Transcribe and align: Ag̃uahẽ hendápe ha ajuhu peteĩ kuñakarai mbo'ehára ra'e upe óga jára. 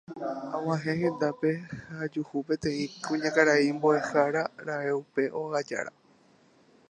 Ag̃uahẽ 0.57 0.93
hendápe 1.01 1.49
ha 1.83 1.93
ajuhu 2.05 2.37
peteĩ 2.47 2.85
kuñakarai 3.05 3.67
mbo'ehára 3.77 4.43
ra'e 4.67 4.91
upe 5.01 5.23
óga 5.41 5.59
jára. 5.69 5.91